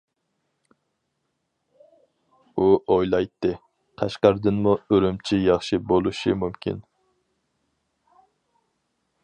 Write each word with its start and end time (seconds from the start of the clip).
ئۇ 2.61 2.69
ئويلايتتى، 2.95 3.51
قەشقەردىنمۇ 4.03 4.73
ئۈرۈمچى 4.89 5.39
ياخشى 5.43 5.79
بولۇشى 5.93 6.37
مۇمكىن. 6.45 6.81